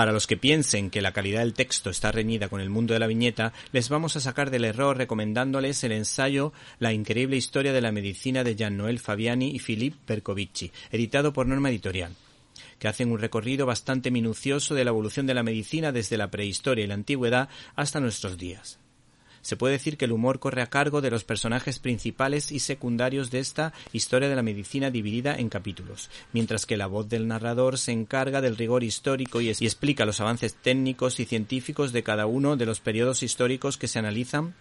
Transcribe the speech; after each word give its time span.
Para 0.00 0.12
los 0.12 0.26
que 0.26 0.38
piensen 0.38 0.88
que 0.88 1.02
la 1.02 1.12
calidad 1.12 1.40
del 1.40 1.52
texto 1.52 1.90
está 1.90 2.10
reñida 2.10 2.48
con 2.48 2.62
el 2.62 2.70
mundo 2.70 2.94
de 2.94 3.00
la 3.00 3.06
viñeta, 3.06 3.52
les 3.70 3.90
vamos 3.90 4.16
a 4.16 4.20
sacar 4.20 4.50
del 4.50 4.64
error 4.64 4.96
recomendándoles 4.96 5.84
el 5.84 5.92
ensayo 5.92 6.54
La 6.78 6.94
increíble 6.94 7.36
historia 7.36 7.74
de 7.74 7.82
la 7.82 7.92
medicina 7.92 8.42
de 8.42 8.54
Gian-Noel 8.56 8.98
Fabiani 8.98 9.50
y 9.50 9.58
Philippe 9.58 9.98
Bercovici, 10.06 10.72
editado 10.90 11.34
por 11.34 11.46
Norma 11.46 11.68
Editorial 11.68 12.14
que 12.78 12.88
hacen 12.88 13.12
un 13.12 13.18
recorrido 13.18 13.66
bastante 13.66 14.10
minucioso 14.10 14.74
de 14.74 14.84
la 14.84 14.90
evolución 14.90 15.26
de 15.26 15.34
la 15.34 15.42
medicina 15.42 15.92
desde 15.92 16.16
la 16.16 16.30
prehistoria 16.30 16.86
y 16.86 16.88
la 16.88 16.94
antigüedad 16.94 17.50
hasta 17.76 18.00
nuestros 18.00 18.38
días. 18.38 18.78
Se 19.42 19.56
puede 19.56 19.74
decir 19.74 19.96
que 19.96 20.04
el 20.04 20.12
humor 20.12 20.38
corre 20.38 20.62
a 20.62 20.68
cargo 20.68 21.00
de 21.00 21.10
los 21.10 21.24
personajes 21.24 21.78
principales 21.78 22.52
y 22.52 22.60
secundarios 22.60 23.30
de 23.30 23.38
esta 23.38 23.72
historia 23.92 24.28
de 24.28 24.36
la 24.36 24.42
medicina 24.42 24.90
dividida 24.90 25.34
en 25.34 25.48
capítulos, 25.48 26.10
mientras 26.32 26.66
que 26.66 26.76
la 26.76 26.86
voz 26.86 27.08
del 27.08 27.26
narrador 27.26 27.78
se 27.78 27.92
encarga 27.92 28.40
del 28.40 28.56
rigor 28.56 28.84
histórico 28.84 29.40
y, 29.40 29.48
explica 29.48 30.04
los 30.04 30.20
avances 30.20 30.54
técnicos 30.54 31.20
y 31.20 31.24
científicos 31.24 31.92
de 31.92 32.02
cada 32.02 32.26
uno 32.26 32.56
de 32.56 32.66
los 32.66 32.80
periodos 32.80 33.22
históricos 33.22 33.76
que 33.76 33.88
se 33.88 33.98
analizan 33.98 34.54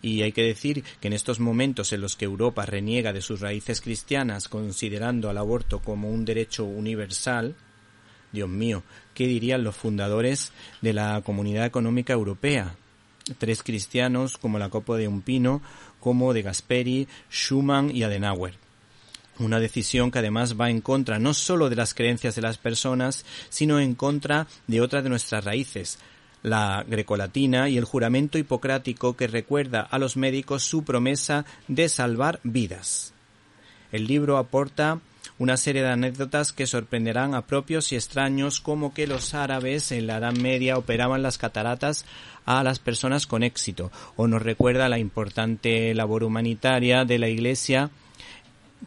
y 0.00 0.22
hay 0.22 0.32
que 0.32 0.42
decir 0.42 0.84
que 1.00 1.08
en 1.08 1.12
estos 1.12 1.40
momentos 1.40 1.92
en 1.92 2.00
los 2.00 2.16
que 2.16 2.24
Europa 2.24 2.64
reniega 2.64 3.12
de 3.12 3.20
sus 3.20 3.40
raíces 3.40 3.80
cristianas 3.80 4.48
considerando 4.48 5.28
al 5.28 5.38
aborto 5.38 5.80
como 5.80 6.08
un 6.08 6.24
derecho 6.24 6.64
universal, 6.64 7.56
Dios 8.32 8.48
mío, 8.48 8.82
¿qué 9.14 9.26
dirían 9.26 9.64
los 9.64 9.76
fundadores 9.76 10.52
de 10.82 10.92
la 10.92 11.20
Comunidad 11.22 11.66
Económica 11.66 12.12
Europea? 12.12 12.76
Tres 13.36 13.62
cristianos 13.62 14.38
como 14.38 14.58
la 14.58 14.70
Copa 14.70 14.96
de 14.96 15.08
un 15.08 15.22
Pino, 15.22 15.60
como 16.00 16.32
de 16.32 16.42
Gasperi, 16.42 17.08
Schumann 17.30 17.94
y 17.94 18.02
Adenauer. 18.02 18.54
Una 19.38 19.60
decisión 19.60 20.10
que 20.10 20.18
además 20.18 20.60
va 20.60 20.70
en 20.70 20.80
contra 20.80 21.18
no 21.18 21.34
solo 21.34 21.68
de 21.68 21.76
las 21.76 21.94
creencias 21.94 22.34
de 22.34 22.42
las 22.42 22.58
personas, 22.58 23.24
sino 23.50 23.78
en 23.78 23.94
contra 23.94 24.46
de 24.66 24.80
otra 24.80 25.02
de 25.02 25.10
nuestras 25.10 25.44
raíces, 25.44 25.98
la 26.42 26.84
grecolatina 26.88 27.68
y 27.68 27.78
el 27.78 27.84
juramento 27.84 28.38
hipocrático 28.38 29.16
que 29.16 29.26
recuerda 29.26 29.80
a 29.80 29.98
los 29.98 30.16
médicos 30.16 30.64
su 30.64 30.84
promesa 30.84 31.44
de 31.68 31.88
salvar 31.88 32.40
vidas. 32.42 33.12
El 33.92 34.06
libro 34.06 34.36
aporta 34.38 35.00
una 35.38 35.56
serie 35.56 35.82
de 35.82 35.90
anécdotas 35.90 36.52
que 36.52 36.66
sorprenderán 36.66 37.34
a 37.34 37.46
propios 37.46 37.92
y 37.92 37.96
extraños 37.96 38.60
como 38.60 38.92
que 38.92 39.06
los 39.06 39.34
árabes 39.34 39.92
en 39.92 40.06
la 40.06 40.18
Edad 40.18 40.32
Media 40.32 40.76
operaban 40.76 41.22
las 41.22 41.38
cataratas 41.38 42.04
a 42.44 42.62
las 42.64 42.78
personas 42.78 43.26
con 43.26 43.42
éxito 43.42 43.92
o 44.16 44.26
nos 44.26 44.42
recuerda 44.42 44.88
la 44.88 44.98
importante 44.98 45.94
labor 45.94 46.24
humanitaria 46.24 47.04
de 47.04 47.18
la 47.18 47.28
Iglesia 47.28 47.90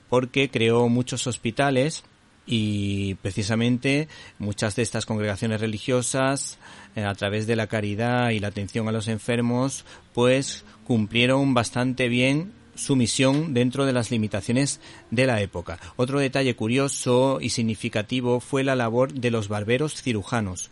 porque 0.09 0.49
creó 0.49 0.89
muchos 0.89 1.27
hospitales 1.27 2.03
y 2.45 3.15
precisamente 3.15 4.07
muchas 4.39 4.75
de 4.75 4.81
estas 4.81 5.05
congregaciones 5.05 5.61
religiosas 5.61 6.57
eh, 6.95 7.03
a 7.03 7.13
través 7.13 7.47
de 7.47 7.55
la 7.55 7.67
caridad 7.67 8.31
y 8.31 8.39
la 8.39 8.47
atención 8.47 8.87
a 8.87 8.91
los 8.91 9.07
enfermos 9.07 9.85
pues 10.13 10.65
cumplieron 10.85 11.53
bastante 11.53 12.09
bien 12.09 12.51
su 12.75 12.95
misión 12.95 13.53
dentro 13.53 13.85
de 13.85 13.93
las 13.93 14.11
limitaciones 14.11 14.79
de 15.09 15.25
la 15.25 15.41
época. 15.41 15.79
Otro 15.95 16.19
detalle 16.19 16.55
curioso 16.55 17.39
y 17.41 17.49
significativo 17.49 18.39
fue 18.39 18.63
la 18.63 18.75
labor 18.75 19.13
de 19.13 19.31
los 19.31 19.47
barberos 19.47 20.01
cirujanos, 20.01 20.69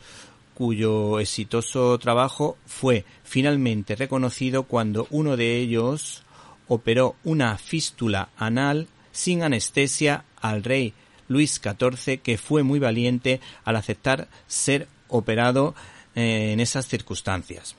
cuyo 0.53 1.20
exitoso 1.20 1.97
trabajo 2.00 2.58
fue 2.66 3.05
finalmente 3.23 3.95
reconocido 3.95 4.64
cuando 4.64 5.08
uno 5.09 5.38
de 5.38 5.58
ellos 5.58 6.23
operó 6.67 7.16
una 7.23 7.58
fístula 7.58 8.30
anal 8.38 8.88
sin 9.11 9.44
anestesia 9.44 10.25
al 10.42 10.64
rey 10.64 10.94
Luis 11.27 11.61
XIV, 11.64 12.20
que 12.22 12.38
fue 12.38 12.64
muy 12.64 12.80
valiente 12.80 13.39
al 13.64 13.75
aceptar 13.75 14.27
ser 14.47 14.88
operado 15.08 15.75
eh, 16.16 16.52
en 16.53 16.59
esas 16.59 16.88
circunstancias. 16.88 17.75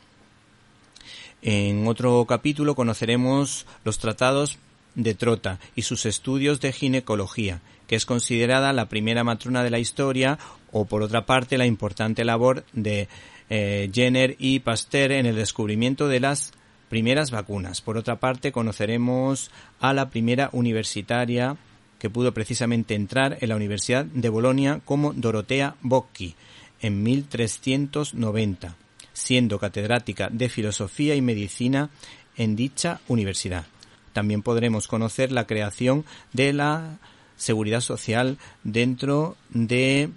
En 1.43 1.87
otro 1.87 2.25
capítulo 2.27 2.75
conoceremos 2.75 3.67
los 3.85 3.99
tratados 3.99 4.59
de 4.95 5.15
Trota 5.15 5.59
y 5.75 5.83
sus 5.83 6.05
estudios 6.07 6.61
de 6.61 6.73
ginecología, 6.73 7.61
que 7.87 7.97
es 7.97 8.07
considerada 8.07 8.73
la 8.73 8.89
primera 8.89 9.25
matrona 9.25 9.63
de 9.65 9.71
la 9.71 9.79
historia, 9.79 10.39
o 10.73 10.85
por 10.85 11.03
otra 11.03 11.27
parte 11.27 11.59
la 11.59 11.67
importante 11.67 12.25
labor 12.25 12.65
de 12.73 13.09
eh, 13.49 13.91
Jenner 13.93 14.37
y 14.39 14.61
Pasteur 14.61 15.13
en 15.13 15.27
el 15.27 15.37
descubrimiento 15.37 16.09
de 16.09 16.21
las 16.21 16.53
primeras 16.89 17.31
vacunas. 17.31 17.81
Por 17.81 17.97
otra 17.97 18.21
parte, 18.21 18.53
conoceremos 18.53 19.51
a 19.81 19.95
la 19.95 20.11
primera 20.11 20.51
universitaria 20.53 21.57
que 21.99 22.11
pudo 22.11 22.33
precisamente 22.33 22.95
entrar 22.95 23.39
en 23.41 23.49
la 23.49 23.57
Universidad 23.57 24.05
de 24.05 24.29
Bolonia 24.29 24.81
como 24.85 25.13
Dorotea 25.13 25.77
Bocchi 25.83 26.35
en 26.81 27.03
1390, 27.03 28.77
siendo 29.21 29.59
catedrática 29.59 30.29
de 30.31 30.49
filosofía 30.49 31.15
y 31.15 31.21
medicina 31.21 31.91
en 32.37 32.57
dicha 32.57 33.01
universidad. 33.07 33.67
También 34.13 34.43
podremos 34.43 34.89
conocer 34.89 35.31
la 35.31 35.47
creación 35.47 36.05
de 36.33 36.53
la 36.53 36.99
seguridad 37.37 37.81
social 37.81 38.39
dentro 38.65 39.37
de, 39.51 40.11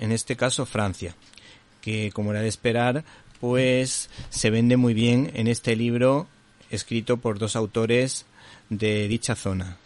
en 0.00 0.12
este 0.12 0.36
caso, 0.36 0.66
Francia, 0.66 1.14
que 1.80 2.10
como 2.12 2.32
era 2.32 2.40
de 2.40 2.48
esperar, 2.48 3.04
pues 3.40 4.10
se 4.30 4.50
vende 4.50 4.76
muy 4.76 4.94
bien 4.94 5.30
en 5.34 5.46
este 5.46 5.76
libro 5.76 6.26
escrito 6.70 7.18
por 7.18 7.38
dos 7.38 7.54
autores 7.54 8.26
de 8.68 9.08
dicha 9.08 9.34
zona, 9.34 9.76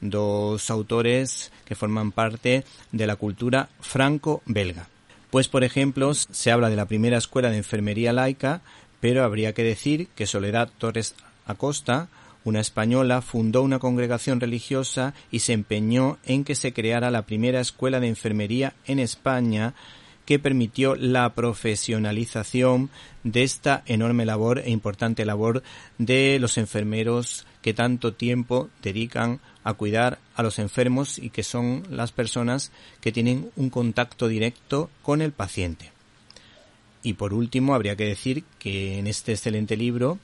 dos 0.00 0.70
autores 0.70 1.52
que 1.64 1.74
forman 1.74 2.12
parte 2.12 2.64
de 2.92 3.06
la 3.06 3.16
cultura 3.16 3.68
franco-belga. 3.80 4.88
Pues, 5.32 5.48
por 5.48 5.64
ejemplo, 5.64 6.12
se 6.12 6.52
habla 6.52 6.68
de 6.68 6.76
la 6.76 6.84
primera 6.84 7.16
escuela 7.16 7.50
de 7.50 7.56
enfermería 7.56 8.12
laica, 8.12 8.60
pero 9.00 9.24
habría 9.24 9.54
que 9.54 9.64
decir 9.64 10.08
que 10.14 10.26
Soledad 10.26 10.68
Torres 10.76 11.14
Acosta 11.46 12.10
una 12.44 12.60
española, 12.60 13.22
fundó 13.22 13.62
una 13.62 13.78
congregación 13.78 14.40
religiosa 14.40 15.14
y 15.30 15.38
se 15.38 15.52
empeñó 15.52 16.18
en 16.24 16.44
que 16.44 16.54
se 16.54 16.72
creara 16.72 17.10
la 17.10 17.22
primera 17.22 17.60
escuela 17.60 18.00
de 18.00 18.08
enfermería 18.08 18.74
en 18.84 18.98
España 18.98 19.74
que 20.24 20.38
permitió 20.38 20.94
la 20.94 21.34
profesionalización 21.34 22.90
de 23.24 23.42
esta 23.42 23.82
enorme 23.86 24.24
labor 24.24 24.60
e 24.60 24.70
importante 24.70 25.24
labor 25.24 25.62
de 25.98 26.38
los 26.40 26.58
enfermeros 26.58 27.46
que 27.60 27.74
tanto 27.74 28.14
tiempo 28.14 28.68
dedican 28.82 29.40
a 29.64 29.74
cuidar 29.74 30.18
a 30.34 30.42
los 30.42 30.58
enfermos 30.58 31.18
y 31.18 31.30
que 31.30 31.42
son 31.42 31.84
las 31.90 32.12
personas 32.12 32.72
que 33.00 33.12
tienen 33.12 33.50
un 33.56 33.70
contacto 33.70 34.28
directo 34.28 34.90
con 35.02 35.22
el 35.22 35.32
paciente. 35.32 35.92
Y 37.02 37.14
por 37.14 37.34
último, 37.34 37.74
habría 37.74 37.96
que 37.96 38.04
decir 38.04 38.44
que 38.58 38.98
en 38.98 39.06
este 39.06 39.32
excelente 39.32 39.76
libro 39.76 40.18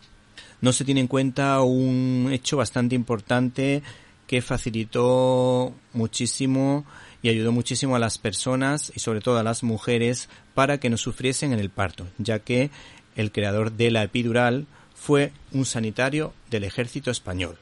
no 0.60 0.72
se 0.72 0.84
tiene 0.84 1.00
en 1.00 1.06
cuenta 1.08 1.60
un 1.62 2.31
hecho 2.32 2.56
bastante 2.56 2.94
importante 2.94 3.82
que 4.26 4.42
facilitó 4.42 5.72
muchísimo 5.92 6.84
y 7.22 7.28
ayudó 7.28 7.52
muchísimo 7.52 7.96
a 7.96 7.98
las 7.98 8.18
personas 8.18 8.92
y 8.94 9.00
sobre 9.00 9.20
todo 9.20 9.38
a 9.38 9.42
las 9.42 9.62
mujeres 9.62 10.28
para 10.54 10.78
que 10.78 10.90
no 10.90 10.96
sufriesen 10.96 11.52
en 11.52 11.60
el 11.60 11.70
parto, 11.70 12.06
ya 12.18 12.38
que 12.38 12.70
el 13.16 13.32
creador 13.32 13.72
de 13.72 13.90
la 13.90 14.02
epidural 14.04 14.66
fue 14.94 15.32
un 15.52 15.64
sanitario 15.64 16.32
del 16.50 16.64
ejército 16.64 17.10
español. 17.10 17.58